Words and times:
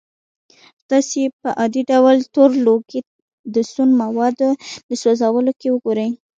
تاسې 0.89 1.21
په 1.41 1.49
عادي 1.59 1.81
ډول 1.91 2.17
تور 2.33 2.51
لوګی 2.65 2.99
د 3.53 3.55
سون 3.71 3.89
موادو 4.01 4.49
د 4.89 4.91
سوځولو 5.01 5.51
کې 5.59 5.69
ګورئ. 5.83 6.09